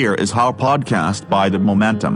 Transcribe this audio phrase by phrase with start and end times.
[0.00, 2.14] Here is our podcast by the Momentum.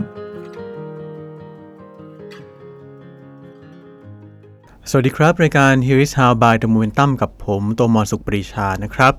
[4.90, 9.12] สวัสดีครับ รายการ Here is How by the Momentum กับผมโตมอนสุขปรีชานะครับ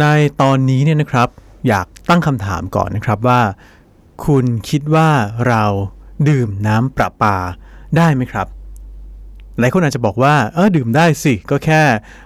[0.00, 0.04] ใน
[0.40, 1.28] ตอนนี้เนี่ยนะครับ
[1.68, 3.40] อยากตั้งคำถามก่อนนะครับว่า
[4.26, 5.10] คุณคิดว่า
[5.48, 5.64] เรา
[6.28, 7.36] ดื่มน้ำประปา
[7.96, 8.46] ได้ไหมครับ
[9.58, 11.82] หลายคนอาจจะบอกว่าเออดื่มได้สิ ก็แค่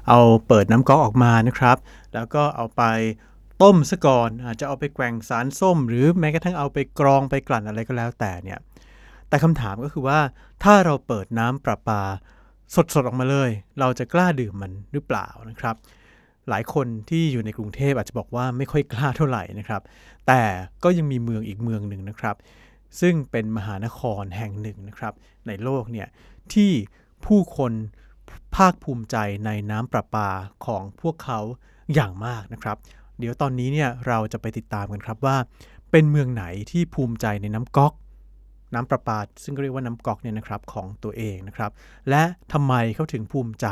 [0.09, 1.77] เอาเปิดน้ำก๊อกออกมานะครับ
[2.15, 2.83] แล้วก็เอาไป
[3.63, 8.59] ต้มซะก่อนอาจจะเอาไปแกว่งสารส้ม หรือแม้กระทั่งเอาไปกรองไปกลั่นอะไรก็แล้วแต่เนี่ย
[9.29, 10.21] แต่คำถามก็คือว่า
[10.65, 12.03] ถ้าเราเปิดน้ำประปา
[12.95, 15.77] สดๆออกมาเลย เราจะกล้าดื่มมันหรือเปล่านะครับ
[16.49, 19.83] หลายคนที่อยู่ในกรุงเทพอาจจะบอกว่าไม่ค่อยกล้าเท่าไหร่นะครับ
[20.27, 20.43] แต่
[20.85, 22.37] ก็ยังมีเมืองอีกเมืองหนึ่งนะครับ
[23.01, 25.15] ซึ่งเป็นมหานครแห่งหนึ่งนะครับ
[25.47, 26.09] ในโลกเนี่ย
[26.55, 26.73] ที่
[27.27, 27.73] ผู้คน
[28.57, 29.17] ภาคภูมิใจ
[29.47, 30.31] ในน้ำประปา
[30.67, 31.41] ของพวกเขา
[31.95, 32.77] อย่างมากนะครับ
[33.19, 35.37] เดี๋ยวตอนนี้เนี่ยเราจะไปติดตามกันครับว่า
[35.91, 37.93] เป็นเมืองไหนที่ภูมิใจในน้ำก๊อก
[38.75, 41.71] น้ำประปาซึ่งเรียกว่าน้ำก๊อกเนี่ยนะครับของตัวเองนะครับ
[42.11, 43.67] และทำไมเขาถึงภูมิใจ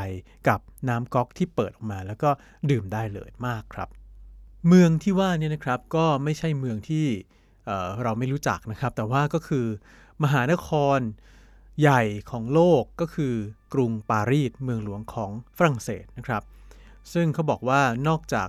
[0.49, 2.31] กับน้ำก๊อกที่เปิดออกมา แล้วก็
[2.71, 3.89] ดื่มได้เลยมากครับ
[4.69, 7.07] เมืองที่ว่านี่นะครับก็ไม่ใช่เมืองที่
[7.67, 9.67] เเราไม่รู้จักนะครับ แต่ว่าก็คือ
[10.23, 10.99] มหานคร
[11.81, 13.35] ใหญ่ของโลกก็คือ
[13.75, 16.43] กรุงปารีสเมืองหลวงของฝรั่งเศสนะครับ
[17.13, 18.49] ซึ่งเขาบอกว่านอกจาก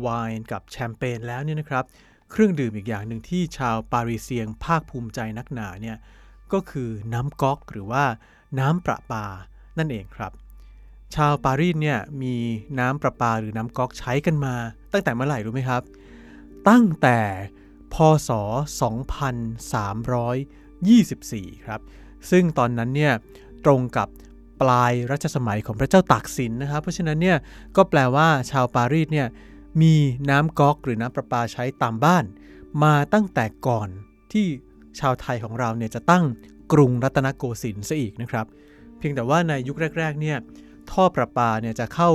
[0.00, 1.84] ไวน์กับแชมเปญแล้วเนี่ยนะครับ
[2.30, 5.96] เครื่องดื่มอีกอย่างหนึ่งที่ชาวปารีเซียงภาคภูมิใจนักหนาเนี่ย
[6.52, 8.04] ก็คือน้ำก๊อกหรือว่า
[8.58, 9.24] น้ำประปา
[9.78, 10.32] นั่นเองครับ
[11.14, 12.34] ชาวปารีสเนี่ยมี
[12.78, 14.54] น้ำประปาหรือน้ำก๊อกใช้กันมา
[14.92, 15.82] ตั้งแต่เมื่อไหร่รู้ไหมครับ
[16.68, 17.18] ตั้งแต่
[17.94, 17.96] พ
[18.28, 18.30] ศ
[20.78, 21.80] 2324 ครับ
[22.30, 23.12] ซึ่งตอนนั้นเนี่ย
[23.64, 24.08] ตรงกับ
[24.60, 27.38] ปลายรัชสมัยของพระเจ้าตากสินนะครับ เพราะฉะนั้นเนี่ย
[27.76, 29.26] ก็แปลว่าชาวปารีสเนี่ย
[29.80, 29.94] มี
[30.30, 32.24] น้ำก๊อกหรือน้ำประปาใช้ตามบ้าน
[32.82, 33.88] มาตั้งแต่ก่อน
[34.32, 34.46] ที่
[35.00, 36.24] ชาวไทยของเราเนี่ยจะตั้ง
[36.72, 38.46] กรุงรัตนโกสินทร์ซะอีกนะครับ
[38.98, 40.38] เพียงแต่ว่าในยุคแรก ๆ เนี่ย
[40.90, 42.10] ท่อประปาเนี่ยจะเข้า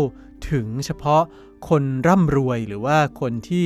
[0.52, 1.22] ถึงเฉพาะ
[1.70, 3.66] คนร่ำรวยหรือว่าคนที่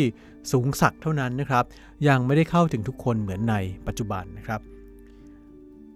[0.52, 1.66] สูงสักเท่านั้นนะครับ
[2.08, 3.56] ยังไม่ได้เข้าถึงทุกคนเหมือนใน
[3.88, 4.62] ปัจจุบันนะครับ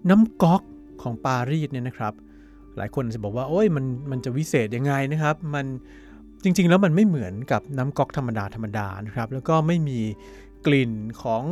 [0.09, 0.61] น้ำก๊อก
[1.01, 2.13] ของปารีสเนี่ยนะครับ
[2.77, 5.65] หลายคนจะบอกว่าโอ้ยมันมันจะวิเศษยังไงนะครับ มัน
[6.43, 10.01] จริง ๆ แล้วมันไม่เหมือนกับน้ำก๊อกธรรมดาธรรมดานะครับ แล้วก็ไม่มี
[10.65, 10.91] กลิ่น
[11.23, 11.43] ของ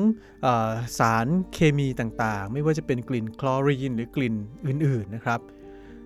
[0.45, 4.35] ออสารเคมีต่างๆ ไม่ว่าจะเป็นกลิ่นคลอรีนหรือกลิ่น
[4.67, 5.39] อื่นๆนะครับ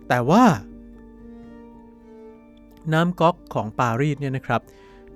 [0.08, 0.44] แต่ว่า
[2.94, 4.62] น้ำก๊อกของปารีสเนี่ยนะครับ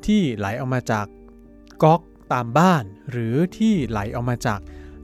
[0.06, 1.06] ที่ไหลออกมาจาก
[1.84, 2.02] ก๊อก
[2.34, 4.60] ตามบ้าน หรือที่ไหลออกมาจาก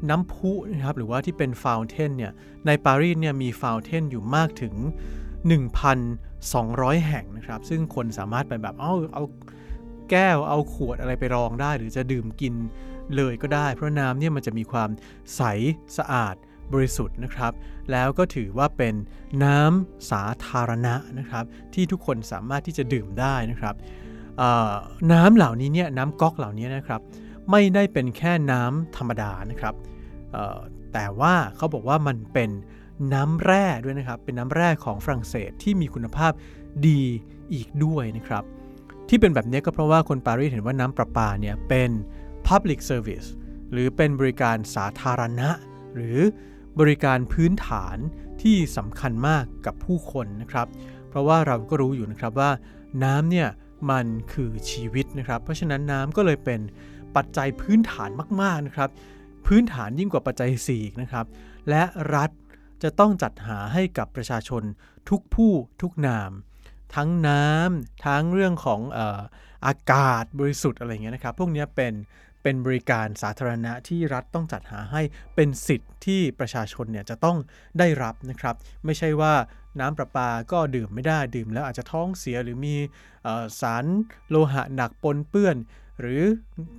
[0.10, 2.34] น้ำพุนะครับหรือว่าที่เป็นฟาวเทนเนี่ย
[2.66, 4.74] ในปารีสเนี่ยมีฟาวเทนอยู่มากถึง
[6.52, 9.24] 200 แห่งนะครับ ซึ่งคนสามารถไปแบบเอาเอา
[10.12, 12.54] แก้วเอาขวดอะไรไปรองได้ หรือจะดื่มกิน
[13.16, 14.90] เลยก็ได้ เพราะน้ำเนี่ยมันจะมีความ
[15.36, 15.42] ใส
[15.98, 16.36] สะอาด
[16.74, 17.54] บริสุทธิ์นะครับ
[17.92, 18.96] แล้วก็ถือว่าเป็น
[19.44, 23.76] น้ำสาธารณะนะครับ ที่ทุกคนสามารถที่จะดื่มได้นะครับ
[25.12, 27.02] น้ำเหล่านี้เนี่ยน้ำก๊อกเหล่านี้นะครับ
[27.52, 29.76] ไม่ได้เป็นแค่น้ำธรรมดานะครับ
[30.94, 32.50] แต่ว่าเขาบอกว่ามันเป็น
[33.14, 36.32] น้ำแร่ด้วยนะครับ เป็นน้ำแร่ของฝรั่งเศสที่มีคุณภาพ
[36.88, 37.02] ดี
[37.54, 38.44] อีกด้วยนะครับ
[39.10, 41.90] ที่เป็นแบบนี้ก็เพราะว่าคนปารีสเห็นว่าน้ำประปาเนี่ยเป็น
[42.48, 43.28] public service
[43.72, 45.50] หรือเป็นบริการสาธารณะ
[45.96, 46.18] หรือ
[46.80, 47.98] บริการพื้นฐาน
[48.42, 50.68] ที่สำคัญมากกับผู้คนนะครับ
[51.10, 52.52] เพราะว่าเราก็รู้อยู่นะครับว่า
[53.04, 53.48] น้ำเนี่ย
[53.90, 56.60] มันคือชีวิตนะครับ เพราะฉะนั้นน้ำก็เลยเป็น
[57.16, 58.10] ปัจจัยพื้นฐาน
[58.42, 58.90] มากๆนะครับ
[59.48, 61.26] พื้นฐานยิ่งกว่าปัจจัย4อีกนะครับ
[61.70, 61.84] และ
[62.16, 62.30] รัฐ
[62.84, 64.64] จะต้องจัดหาให้กับประชาชน
[65.10, 65.52] ทุกผู้
[65.82, 66.32] ทุกนาม
[66.96, 69.22] ทั้งน้ำทั้งเรื่องของออ
[69.68, 71.94] อากาศบริสุทธิ์อะไรเงี้ยนะครับ พวกนี้เป็น
[72.44, 75.02] เป็นบริการสาธารณะที่รัฐต้องจัดหาให้
[75.36, 77.38] เป็นสิทธิ์ที่ประชาชนเนี่ยจะต้อง
[77.80, 78.56] ได้รับนะครับ
[78.86, 79.34] ไม่ใช่ว่า
[79.80, 82.76] น้ำประปาก็ดื่มไม่ได้ดื่มแล้วอาจจะท้องเสียหรือมี
[83.62, 83.86] สาร
[84.30, 85.56] โลหะหนักปนเปื้อน
[86.04, 86.24] หรือ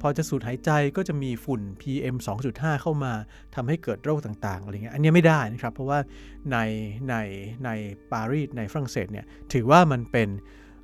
[0.00, 2.16] พอจะสูดหายใจก็จะมีฝุ่น PM
[2.48, 3.12] 2.5 เข้ามา
[3.54, 5.98] ทำให้เกิดโรคต่างๆอะไรเงี้ยอันนี้ไม่ได้นะครับ เพราะว่า
[6.52, 6.58] ใน
[7.08, 7.14] ใน
[7.64, 7.70] ใน
[8.12, 10.28] ปารีสในฝรั่งเศสเนี่ยถือว่ามันเป็น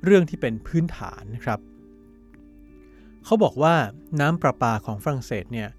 [0.03, 1.59] เรื่องที่เป็นพื้นฐานนะครับ
[3.25, 3.75] เขาบอกว่า
[4.19, 5.69] น้ำประปาของฝรั่งเศสเนี่ย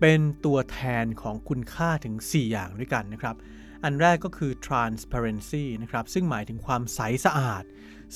[0.00, 3.36] เป็นตัวแทนของคุณค่าถึง 4 อย่างด้วยกันนะครับ
[3.84, 7.64] อันแรกก็คือ transparency นะครับ ซึ่งหมายถึงความใสสะอาด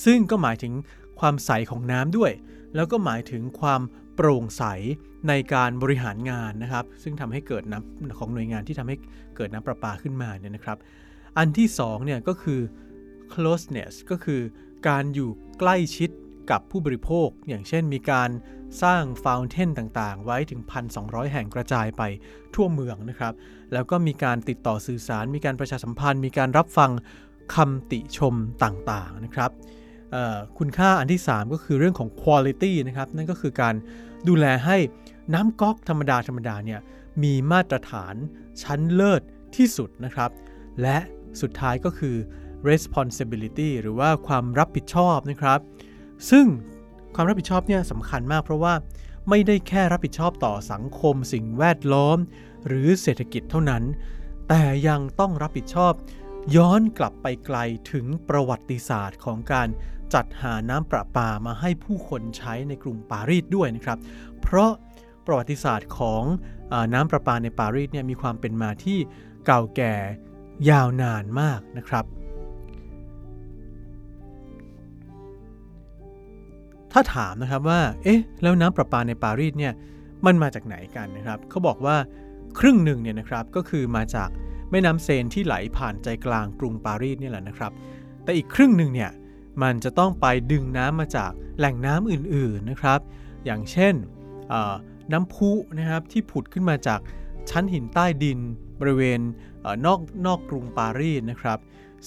[0.04, 0.72] ซึ่งก็หมายถึง
[1.20, 2.32] ความใสของน้ำด้วย
[2.74, 3.82] แล้วก็หมายถึงความ
[4.14, 4.64] โปร่งใส
[5.28, 8.96] ในการบริหารงานนะครับ ซึ่งทำให้เกิดน้ำของหน่วยงานที่ทำให้
[9.36, 10.78] เกิดน้ำประปาขึ้นมาเนี่ยนะครับ
[11.38, 12.60] อันที่2เนี่ยก็คือ
[13.32, 14.40] closeness ก็คือ
[14.88, 16.10] การอยู่ใกล้ชิด
[16.50, 18.30] กับผู้บริโภค อย่างเช่นมีการ
[18.82, 20.60] สร้างฟาวเทนต่างๆ ไว้ถึง
[20.96, 22.02] 1,200 แห่งกระจายไป
[22.54, 23.32] ทั่วเมืองนะครับ
[23.72, 26.90] แล้วก็มีการติดต่อสื่อสาร มีการประชาสัมพันธ์ มีการรับฟัง
[27.54, 28.34] คำติชม
[28.64, 29.50] ต่างๆนะครับ
[30.58, 33.74] คุณค่าอันที่ 3 ก็คือเรื่องของ quality นะครับนั่นก็คือการ
[34.28, 34.76] ดูแลให้
[35.34, 36.80] น้ำก๊อกธรรมดาธรรมดาเนี่ย
[37.22, 38.14] มีมาตรฐาน
[38.62, 39.22] ชั้นเลิศ
[39.56, 40.30] ที่สุดนะครับ
[40.82, 40.98] และ
[41.40, 42.16] สุดท้ายก็คือ
[42.70, 45.60] responsibility หรือว่าความรับผิดชอบนะครับ
[46.30, 46.46] ซึ่ง
[47.14, 48.74] ความรับผิดชอบเนี่ยสำคัญมากเพราะว่า
[49.28, 52.18] ไม่ได้แค่รับผิดชอบต่อสังคมสิ่งแวดล้อม
[52.66, 53.84] หรือเศรษฐกิจเท่านั้น
[54.48, 55.92] แต่ยังต้องรับผิดชอบ
[56.56, 57.58] ย้อนกลับไปไกล
[57.92, 59.68] ถึงประวัติศาสตร์ของการ
[60.14, 63.98] จัดหาน้ำประปามาให้ผู้คนใช้ในกรุงปารีสด้วยนะครับ
[64.42, 64.70] เพราะ
[65.26, 66.22] ประวัติศาสตร์ของ
[66.72, 68.98] อน้ำประปาในปารีสเนี่ยมีความเป็นมาที่
[69.46, 69.94] เก่าแก่
[70.70, 72.04] ยาวนานมากนะครับ
[76.92, 79.72] ถ้าถามนะครับว่า เอ๊ะ แล้วน้ำประปาในปารีสเนี่ย
[80.26, 81.96] มันมาจากไหนกันนะครับ เขาบอกว่า
[82.58, 84.28] ครึ่งหนึ่งเนี่ยนะครับ ก็คือมาจาก
[84.70, 87.72] แม่น้ำเซนที่ไหลผ่านใจกลางกรุงปารีสเนี่ยแหละนะครับ
[88.24, 89.10] แต่อีกครึ่งหนึ่งเนี่ย
[89.62, 93.00] มันจะต้องไปดึงน้ำมาจากแหล่งน้ำอื่นๆนะครับ
[93.44, 93.94] อย่างเช่น
[95.12, 97.00] น้ำพุนะครับที่ผุดขึ้นมาจาก
[97.50, 98.38] ชั้นหินใต้ดิน
[98.80, 99.20] บริเวณ
[99.86, 101.58] นอกนอกกรุงปารีสนะครับ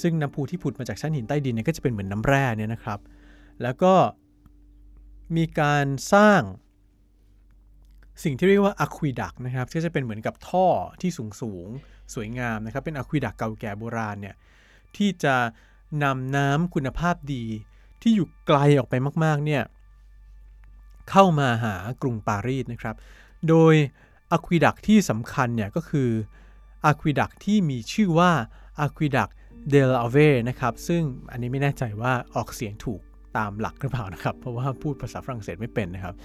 [0.02, 3.00] ซึ่งน้ำพุที่ผุดมาจากชั้นหินใต้ดินเนี่ยก็จะเป็นเหมือนน้ำแร่เนี่ยนะครับ
[3.62, 3.94] แล้วก็
[5.38, 6.42] มีการสร้าง
[8.24, 10.68] สิ่งที่เรียกว่าอะควิดักนะครับที่จะเป็นเหมือนกับท่อ
[11.02, 11.68] ที่สูงสูง
[12.14, 14.36] สวยงามนะครับ เป็นอะควิดักเก่าแก่โบราณเนี่ย
[14.98, 15.36] ที่จะ
[16.04, 17.44] นำน้ำคุณภาพดี
[18.02, 18.94] ที่อยู่ไกลออกไป
[19.24, 19.64] มากๆเนี่ย
[21.10, 22.96] เข้ามาหากรุงปารีสนะครับ
[23.50, 23.74] โดย
[24.32, 26.10] อะควิดักที่สำคัญเนี่ยก็คือ
[26.86, 28.32] อะควิดักที่มีชื่อว่า
[28.80, 29.30] อะควิดัก
[29.70, 30.18] เดลอาเว
[30.50, 31.02] นะครับ ซึ่ง
[31.32, 33.02] อันนี้ไม่แน่ใจว่าออกเสียงถูก
[33.38, 36.16] ตามหลักหรือเปล่านะครับ เพราะว่าพูดภาษาฝรั่งเศสไม่เป็นนะครับ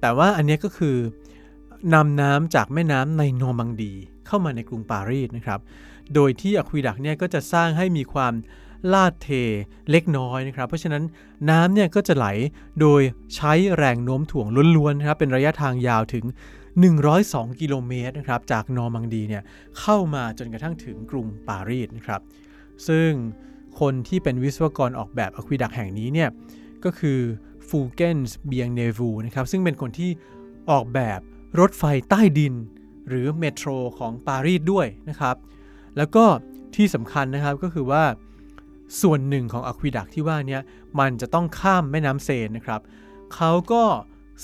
[0.00, 0.96] แต่ว่าอันนี้ก็คือ
[1.94, 3.92] นำน้ำจากแม่น้ำในนอร์มังดี
[4.26, 5.60] เข้ามาในกรุงปารีสนะครับ
[6.14, 8.32] โดยที่ aqueduct เนี่ยก็จะสร้างให้มีความ
[8.92, 9.28] ลาดเท
[9.90, 11.02] เล็กน้อยนะครับ เพราะฉะนั้น
[11.50, 12.26] น้ำเนี่ยก็จะไหล
[12.80, 13.02] โดย
[13.34, 14.46] ใช้แรงโน้มถ่วง
[14.76, 16.24] ล้วนๆนะครับเป็นระยะทางยาวถึง
[16.92, 19.42] 102 กิโลเมตรนะครับจากนอร์มังดีเนี่ย
[19.80, 22.20] เข้ามาจนกระทั่งถึงกรุงปารีสนะครับ
[22.88, 23.10] ซึ่ง
[23.80, 26.28] คนที่เป็นวิศวกรออกแบบ aqueduct แห่งนี้เนี่ย
[26.84, 27.18] ก็คือ
[27.68, 30.10] Fulgence Bienvenüe นะครับซึ่งเป็นคนที่
[30.70, 31.20] ออกแบบ
[31.60, 32.54] รถไฟใต้ดิน
[33.08, 33.68] หรือ Metro
[33.98, 35.36] ของปารีสด้วยนะครับ
[35.96, 36.24] แล้วก็
[36.76, 38.04] ที่สำคัญนะครับก็คือว่า
[39.00, 40.58] ส่วนหนึ่งของ aqueduct ที่ว่านี้
[41.00, 42.80] มันจะต้องข้ามแม่น้ำเซนนะครับ
[43.34, 43.84] เขาก็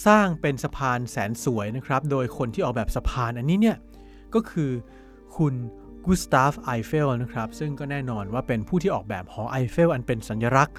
[0.07, 3.77] สร้างเป็นสะพานแสนสวยนะครับ โดยคนที่ออกแบบสะพานอันนี้เนี่ย
[4.35, 4.71] ก็คือ
[5.37, 5.55] คุณ
[6.05, 10.77] กุสตาฟไอเฟลนะครับ ซึ่งก็แน่นอนว่าเป็นผู้ที่ออกแบบหอไอเฟลอันเป็นสัญลักษณ์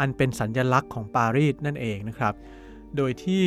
[0.00, 2.34] อันเป็นสัญลักษณ์ของปารีสนั่นเองนะครับ
[2.96, 3.44] โดยที่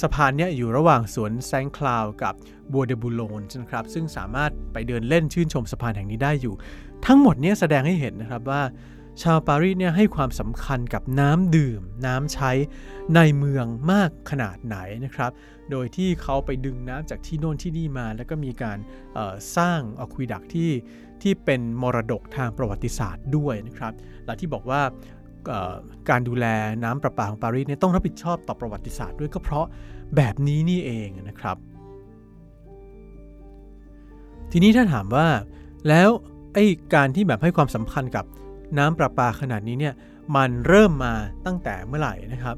[0.00, 2.34] สะพานเนี้อยู่ระหว่างสวนแซงคลาวกับ
[2.72, 6.54] บัวเดบูโลนนะครับ ซึ่งสามารถไปเดินเล่นชื่นชมสะพานแห่งนี้ได้อยู่
[7.06, 8.62] ทั้งหมดนี้แสดงให้เห็นนะครับว่า
[9.22, 12.50] ชาวปารีสเนี่ยให้ความสำคัญกับน้ำดื่ม น้ำใช้
[13.14, 15.30] ในเมืองมากขนาดไหนนะครับ
[15.70, 18.78] โดยที่เขาไปดึงน้ำจากที่โน่นที่นี่มา แล้วก็มีการ
[19.56, 20.70] สร้างอควิดักที่
[21.22, 23.92] ที่เป็นมรดกทางประวัติศาสตร์ด้วยนะครับ
[24.24, 24.80] และที่บอกว่า
[26.08, 26.46] การดูแล
[26.84, 29.66] น้ำประปาของปารีสเนี่ยต้องรับผิดชอบต่อประวัติศาสตร์ด้วยก็เพราะ
[30.16, 31.56] แบบนี้นี่เองนะครับ
[34.52, 35.26] ทีนี้ถ้าถามว่า
[35.88, 36.10] แล้ว
[36.58, 38.24] อ้การที่แบบให้ความสำคัญกับ
[38.78, 39.94] น้ำประปาขนาดนี้เนี่ย
[40.36, 41.14] มันเริ่มมา
[41.46, 42.56] ตั้งแต่เมื่อไหร่นะครับ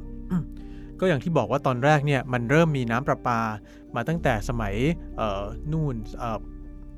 [1.00, 3.40] ก็อย่างที่บอกว่าตอนแรกเนี่ยมันเริ่มมีน้ำประปา
[3.94, 4.74] มาตั้งแต่สมัย
[5.72, 5.94] นู่น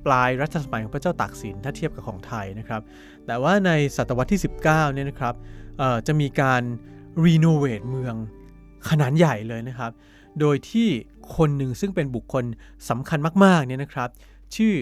[0.07, 2.81] ปลายรัชสมัยของพระเจ้าตากสินถ้าเทียบกับของไทยนะครับ
[3.27, 5.35] แต่ว่าในศตวรรษที่ 19เนี่ยนะครับ
[6.07, 6.63] จะมีการ
[7.25, 8.15] renovate เมือง
[8.89, 9.93] ขนาดใหญ่เลยนะครับ
[10.41, 10.89] โดยที่
[11.37, 12.45] คนหนึ่งซึ่งเป็นบุคคล
[12.89, 14.09] สำคัญมากๆเนี่ยนะครับ
[14.57, 14.75] ชื่อ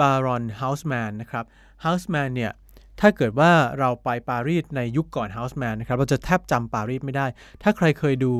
[0.00, 1.44] บารอนเฮาส์แมนนะครับ
[1.82, 2.52] เฮาส์แมนเนี่ย
[3.00, 7.26] ถ้าเกิดว่าเราไปปารีสในยุคก่อนเฮาส์แมนนะครับเราจะแทบจำปารีสไม่ได้
[7.62, 8.32] ถ้าใครเคยดู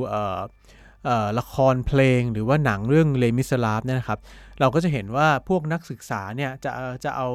[1.38, 4.18] ละครเพลงหรือว่าหนังเรื่องเลมิสลาฟเนี่ยนะครับ
[4.60, 6.70] เราก็จะเห็นว่าพวกนักศึกษาเนี่ยจะ
[7.04, 7.28] จะเอา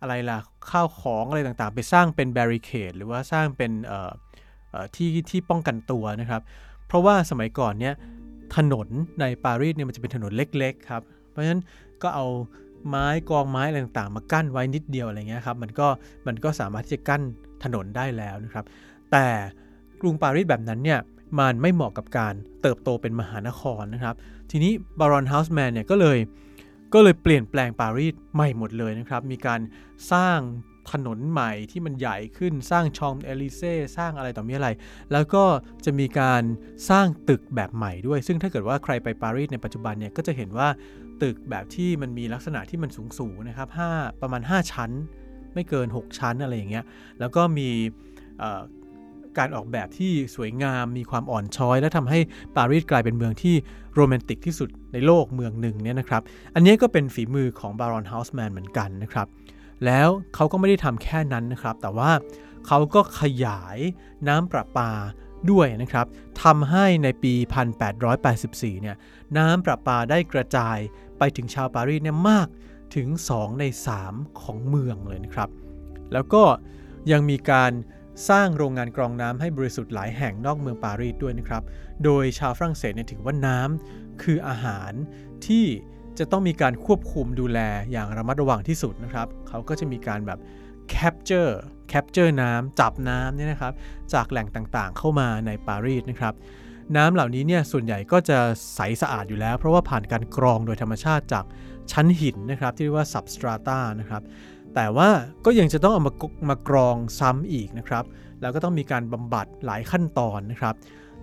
[0.00, 0.38] อะไรล่ะ
[0.70, 3.72] ข้าวของอะไรต่างๆ ไปสร้างเป็นแบริเคดหรือว่าสร้างเป็น
[4.94, 6.42] ที่ที่ป้องกันตัวนะครับ
[6.86, 7.94] เพราะว่าสมัยก่อนเนี่ย
[8.56, 8.88] ถนน
[9.20, 11.62] ในปารีสเนี่ยมันจะเป็นถนนเล็กๆครับ เพราะฉะนั้น
[12.02, 12.26] ก็เอา
[12.88, 15.88] ไม้กองไม้อะไรต่างๆ มากั้นไว้นิดเดียวอะไรเงี้ยครับมันก็
[16.26, 17.22] มันก็สามารถที่จะกั้น
[17.64, 18.64] ถนนได้แล้วนะครับ
[19.12, 19.26] แต่
[20.00, 21.00] กรุงปารีสแบบนั้นเนี่ย
[21.38, 24.14] มันไม่เหมาะกับการเติบโตเป็นมหานครนะครับ
[24.50, 26.18] ทีนี้บารอนเฮาส์แมนเนี่ยก็เลย
[26.94, 29.60] ก็เลยเปลี่ยนแปลงปารีสใหม่หมดเลยนะครับ มีการ
[30.12, 30.38] สร้าง
[30.92, 34.68] ถนนใหม่ที่มันใหญ่ขึ้นสร้างชองเอลิเซ่สร้างอะไรต่อมีอะไร
[35.12, 35.44] แล้วก็
[35.84, 36.42] จะมีการ
[36.90, 40.68] สร้างตึกแบบใหม่ด้วย ซึ่งถ้าเกิดว่าใครไปปารีสในปัจจุบันเนี่ยก็จะเห็นว่า
[41.22, 44.90] ตึกแบบที่มันมีลักษณะที่มันสูงสูงนะครับ5ประมาณ 5 ชั้น
[45.54, 46.84] ไม่เกิน 6 ชั้นอะไรอย่างเงี้ย
[47.20, 47.68] แล้วก็มี
[49.38, 52.18] การออกแบบที่สวยงามมีความอ่อนช้อย และทำให้
[52.56, 53.54] ปารีสกลายเป็นเมืองที่
[53.94, 56.22] โรแมนติกที่สุดในโลกเมืองหนึ่งเนี่ยนะครับ
[56.54, 59.26] อันนี้ก็เป็นฝีมือของบารอนเฮาส์แมนเหมือนกันนะครับ
[59.86, 62.10] แล้วเขาก็ไม่ได้ทำแค่นั้นนะครับ แต่ว่า
[62.66, 63.78] เขาก็ขยาย
[64.28, 64.90] น้ำประปา
[65.50, 66.06] ด้วยนะครับ
[66.42, 67.34] ทำให้ในปี
[68.08, 68.96] 1884 เนี่ย
[69.38, 70.78] น้ำประปาได้กระจาย
[71.18, 72.48] ไปถึงชาวปารีสเนี่ยมาก
[72.96, 73.64] ถึง 2 ใน
[74.02, 75.48] 3 ของเมืองเลยนะครับ
[76.12, 76.42] แล้วก็
[77.10, 77.72] ยังมีการ
[78.28, 81.62] สร้างโรงงานกรองน้ำให้บริสุทธิ์หลายแห่งนอกเมืองปารีสด้วยนะครับ
[82.04, 84.92] โดยชาวฝรั่งเศสเนี่ยถือว่าน้ำคืออาหาร
[85.46, 85.64] ที่
[86.18, 87.58] จะต้องมีการควบคุมดูแล
[87.92, 90.38] อย่างระมัดระวังที่สุดนะครับ เขาก็จะมีการแบบ
[90.94, 91.52] capture
[91.92, 93.72] capture น้ำจับน้ำเนี่ยนะครับ
[94.12, 96.34] จากแหล่งต่างๆ เข้ามาในปารีสนะครับ
[96.96, 98.38] น้ำเหล่านี้เนี่ยส่วนใหญ่ก็จะ
[98.74, 101.44] ใสสะอาดอยู่แล้ว เพราะว่าผ่านการกรองโดยธรรมชาติจาก
[101.92, 104.22] ชั้นหินนะครับ ที่เรียกว่า substrata นะครับ
[104.74, 105.08] แต่ว่า
[105.44, 106.12] ก็ยังจะต้องเอามา
[106.48, 108.04] มากรองซ้ำอีกนะครับ
[108.40, 110.74] แล้วก็ต้องมีการบำบัดหลายขั้นตอนนะครับ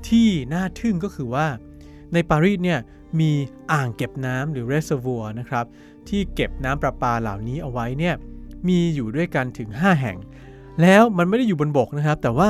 [0.07, 1.45] ที่น่าทึ่งก็คือว่า
[2.13, 2.79] ในปารีสเนี่ย
[3.20, 3.32] มี
[3.72, 5.65] อ่างเก็บน้ำหรือ reservoir นะครับ
[6.10, 8.15] ที่เก็บน้ำประปาเหล่านี้เอาไว้เนี่ย
[8.68, 10.18] มีอยู่ด้วยกันถึง 5 แห่ง
[10.82, 12.50] แล้วมันไม่ได้อยู่บนบกนะครับ แต่ว่า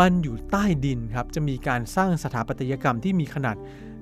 [0.00, 3.56] มันอยู่ใต้ดินครับ จะมีการสร้างสถาปัตยกรรมที่มีขนาด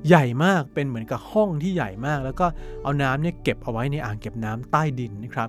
[0.07, 2.47] ใหญ่มากเป็นเหมือนกับห้องที่ใหญ่มาก แล้วก็
[2.83, 5.49] เอาน้ำเนี่ยเก็บเอาไว้ในอ่างเก็บน้ำใต้ดินนะครับ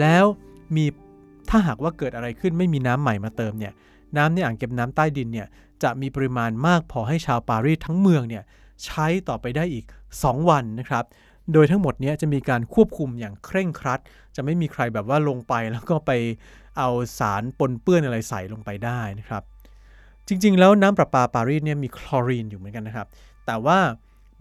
[0.00, 0.24] แล้ว
[0.76, 0.84] มี
[1.48, 3.72] ถ้าหากว่าเกิดอะไรขึ้นไม่มีน้ำใหม่มาเติมเนี่ย
[4.16, 5.46] น้ำในอ่างเก็บน้ำใต้ดินเนี่ย
[5.82, 8.42] จะมีปริมาณมากพอให้ชาวปารีสทั้งเมืองเนี่ย
[8.84, 9.84] ใช้ต่อไปได้อีก
[10.18, 11.04] 2 วันนะครับ
[11.52, 14.00] โดยทั้งหมดนี้จะมีการควบคุมอย่างเคร่งครัด
[14.36, 16.10] จะไม่มีใครแบบว่าลงไปแล้วก็ไป
[16.78, 19.42] เอาสารปนเปื้อนอะไรใส่ลงไปได้นะครับ
[20.28, 23.06] จริงๆ แล้วน้ำประปาปารีสเนี่ยมีคลอรีนอยู่เหมือนกันนะครับ
[23.46, 23.78] แต่ว่า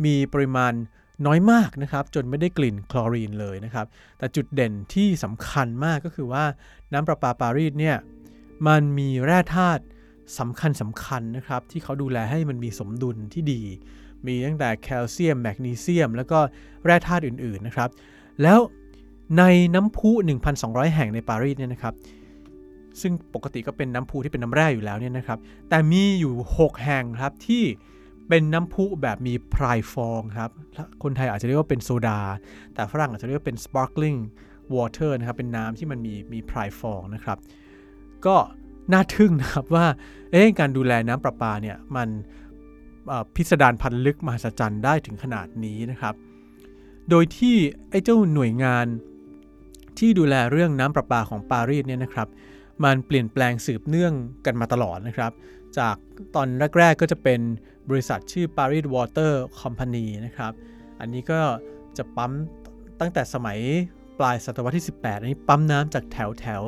[0.05, 0.73] มีปริมาณ
[1.25, 3.85] น้อยมากนะครับ จนไม่ได้กลิ่นคลอรีนเลยนะครับ
[4.17, 6.43] แต่จุดเด่นที่สำคัญมากก็คือว่า
[6.93, 7.97] น้ำประปาปารีสเนี่ย
[8.67, 9.83] มันมีแร่ธาตุ
[10.39, 13.61] สำคัญสำคัญนะครับ ที่เขาดูแลให้มันมีสมดุลที่ดี
[14.27, 16.39] มีตั้งแต่แคลเซียมแมกนีเซียม แล้วก็
[16.85, 17.89] แร่ธาตุอื่นๆนะครับ
[18.41, 18.59] แล้ว
[19.37, 19.43] ใน
[19.75, 20.09] น้ำพุ
[20.51, 21.93] 1,200 แห่งในปารีสเนี่ยนะครับ
[23.01, 27.63] ซึ่งปกติก็เป็นน้ำพุที่เป็นน้ำแร่อยู่แล้วเนี่ยนะครับ แต่มีอยู่ 6 แห่งครับที่
[28.29, 30.51] เป็นน้ำพุแบบมีพรายฟองครับ
[31.03, 32.19] คนไทยอาจจะเรียกว่าเป็นโซดา
[32.73, 34.19] แต่ฝรั่งอาจจะเรียกว่าเป็น sparkling
[34.75, 37.37] water นะครับ เป็นน้ำที่มันมีมีพรายฟองนะครับ
[38.25, 38.35] ก็
[38.93, 39.85] น่าทึ่งนะครับว่า
[40.31, 42.09] เอ๊การดูแลน้ำประปาเนี่ยมัน
[43.35, 46.15] พิสดารพันลึกมหัศจรรย์ได้ถึงขนาดนี้นะครับ
[47.09, 47.55] โดยที่
[47.89, 48.85] ไอ้เจ้าหน่วยงาน
[49.99, 52.27] ที่ดูแลเรื่องน้ำประปาของปารีสเนี่ยนะครับ
[52.83, 54.13] มันเปลี่ยนแปลงสืบเนื่อง
[54.45, 55.31] กันมาตลอดนะครับ
[55.77, 55.95] จาก
[56.35, 57.39] ตอนแรก ๆ ก็จะเป็น
[57.89, 59.31] บริษัทชื่อ Paris Water
[59.61, 60.53] Company นะครับ
[60.99, 61.41] อันนี้ก็
[61.97, 62.31] จะปั๊ม
[62.99, 63.59] ตั้งแต่สมัย
[64.19, 66.63] ปลายศตวรรษที่ 18 อันนี้ปั๊มน้ำจากแถวแถว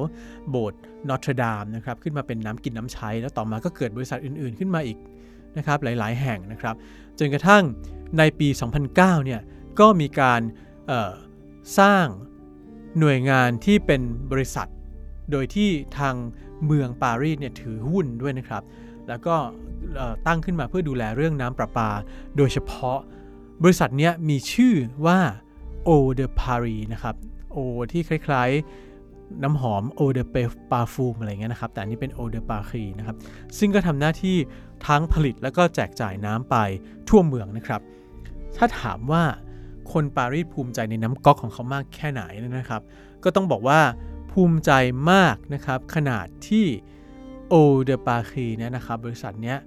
[0.50, 4.98] โบสถ์นอตรดามนะครับ ขึ้นมาเป็นน้ำกินน้ำใช้ แล้วต่อมาก็เกิดบริษัทอื่น ๆ ขึ้นมาอีก
[5.58, 6.76] นะครับหลาย ๆ แห่งนะครับ
[7.20, 7.64] จนกระทั่ง
[8.18, 8.48] ในปี
[8.82, 9.42] 2009 เนี่ย
[9.80, 10.42] ก็มีการ
[11.80, 12.06] สร้าง
[13.00, 14.68] หน่วยงานที่เป็นบริษัท
[15.32, 16.16] โดยที่ทาง
[16.66, 18.64] เมืองปารีสเนี่ยถือหุ้นด้วยนะครับ
[19.08, 19.36] แล้วก็
[20.28, 21.90] ตั้งขึ้นมาเพื่อดูแลเรื่องน้ำประปา
[22.38, 23.00] โดยเฉพาะ
[23.64, 25.20] บริษัทนี้มีชื่อว่า
[25.88, 27.16] o de Paris นะครับ
[27.56, 27.58] O
[27.92, 28.93] ที่คล้ายๆ
[29.44, 30.24] น้ำหอม o de
[30.72, 33.18] Parfum อะไรเงี้ยนะครับ แต่อันนี้เป็น o de Paris นะครับ
[33.58, 34.38] ซึ่งก็ทำหน้าที่
[34.88, 36.56] ทั้งผลิตแล้วก็แจกจ่ายน้ำไป
[37.10, 37.82] ทั่วเมืองนะครับ
[38.58, 39.24] ถ้าถามว่า
[39.92, 42.24] คนปารีสภูมิใจในน้ำก๊อกของเขามากแค่ไหน
[42.58, 42.82] นะครับ
[43.24, 43.80] ก็ต้องบอกว่า
[44.32, 44.72] ภูมิใจ
[45.12, 46.66] มากนะครับ ขนาดที่
[47.54, 47.56] o
[47.90, 49.58] de Paris เนี่ยนะครับ บริษัทเนี้ย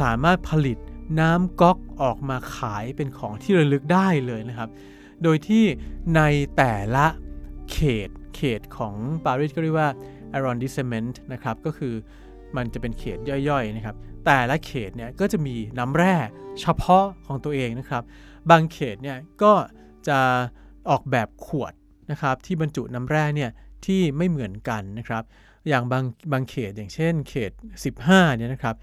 [0.00, 0.78] สามารถผลิต
[1.20, 4.70] น้ำก๊อกออกมาขายเป็นของที่ระลึกได้เลยนะครับ
[5.22, 5.64] โดยที่
[6.16, 6.20] ใน
[6.56, 7.06] แต่ละ
[7.72, 8.08] เขต
[8.38, 8.94] เขตของ
[9.26, 9.90] ปารีสก็เรียกว่า
[10.36, 11.94] arrondissement นะครับ ก็คือ
[12.56, 13.18] มันจะเป็นเขต
[13.48, 16.14] ย่อยๆนะครับ แต่ละเขตเนี่ยก็จะมีน้ำแร่
[16.60, 18.02] เฉพาะของตัวเองนะครับ
[18.50, 19.52] บางเขตเนี่ยก็
[20.08, 20.18] จะ
[20.90, 21.72] ออกแบบขวด
[22.10, 23.50] นะครับที่บรรจุน้ำแร่เนี่ย
[23.86, 25.22] ที่ไม่เหมือนกันนะครับ
[25.68, 27.52] อย่างบางบางเขตอย่างเช่นเขต
[27.94, 28.76] 15เนี่ยนะครับ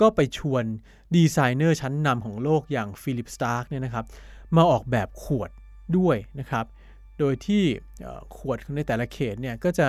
[0.00, 0.64] ก็ไปชวน
[1.16, 4.04] ดีไซเนอร์ชั้นนำของโลกอย่างฟิลิปสตาร์กเนี่ยนะครับ
[4.56, 5.50] มาออกแบบขวด
[5.98, 6.64] ด้วยนะครับ
[7.18, 7.62] โดยที่
[8.36, 9.88] ขวดในแต่ละเขตเนี่ยก็จะ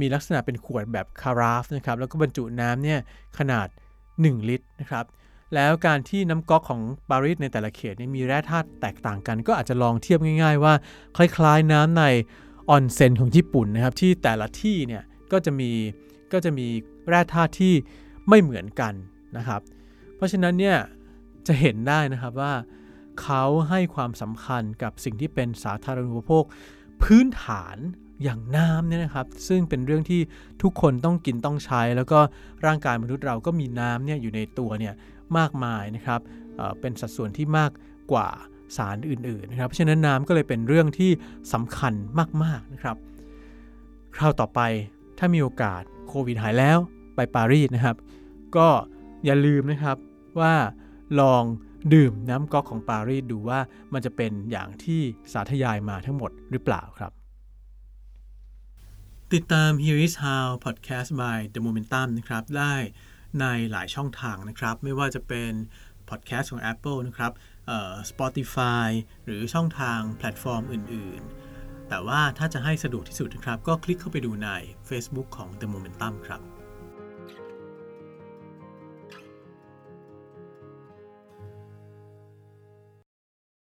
[0.00, 3.00] มีลักษณะเป็นขวดแบบ carafe นะครับแล้วก็บรรจุน้ำเนี่ย
[3.38, 3.68] ขนาด
[4.08, 5.04] 1 ลิตรนะครับ
[5.54, 10.74] แล้วการที่น้ำก๊อกของปารีสในแต่ละเขตเนี่ยมีแร่ธาตุแตกต่างกัน ก็อาจจะลองเทียบง่าย ๆ ว่า
[11.16, 12.04] คล้ายๆน้ำใน
[12.68, 15.70] ออนเซ็นของญี่ปุ่นนะครับที่แต่ละที่เนี่ยก็จะมี
[16.32, 16.66] ก็จะมี
[17.08, 17.74] แร่ธาตุที่
[18.28, 18.94] ไม่เหมือนกัน
[19.36, 19.60] นะครับ
[20.16, 20.76] เพราะฉะนั้นเนี่ย
[21.46, 22.52] จะเห็นได้นะครับว่า
[23.22, 26.44] เขาให้ความสำคัญกับสิ่งที่เป็นสาธารณูปโภค
[27.02, 27.76] พื้นฐาน
[28.22, 30.20] อย่างน้ำเนี่ยนะครับ ซึ่งเป็นเรื่องที่
[30.62, 32.18] ทุกคนต้องกินต้องใช้ แล้วก็
[32.66, 34.94] ร่างกายมนุษย์เราก็มีน้ำเนี่ยอยู่ในตัวเนี่ย
[35.38, 36.20] มากมายนะครับ
[36.56, 37.70] เเป็นสัดส่วนที่มาก
[38.12, 38.28] กว่า
[38.76, 41.10] สารอื่นๆนะครับเพราะฉะนั้นน้ำก็เลยเป็นเรื่องที่
[41.52, 41.92] สำคัญ
[42.42, 42.96] มากๆนะครับ
[44.16, 44.60] คราวต่อไป
[45.18, 46.78] ถ้ามีโอกาสโควิดหายแล้ว
[47.16, 47.96] ไปปารีสนะครับ
[48.56, 48.68] ก็
[49.24, 49.96] อย่าลืมนะครับ
[50.40, 50.54] ว่า
[51.20, 51.42] ลอง
[51.94, 53.60] ดื่มน้ำก๊อกของปารีสดูว่า
[53.92, 55.00] มันจะเป็นอย่างที่
[55.32, 57.12] สาธยายมาทั้งหมดหรือเปล่าครับ
[59.34, 62.74] ติดตาม Here is How Podcast by The Momentum นะครับ ได้
[63.40, 65.52] ในหลายช่องทางนะครับ ไม่ว่าจะเป็น
[66.08, 67.32] Podcast ของ Apple นะครับ
[68.10, 68.88] Spotify
[69.24, 71.20] หรือช่องทางแพลตฟอร์มอื่น
[71.54, 74.48] ๆ แต่ว่าถ้าจะให้สะดวกที่สุดนะครับ ก็คลิกเข้าไปดูใน
[74.88, 76.55] Facebook ของ The Momentum ครับ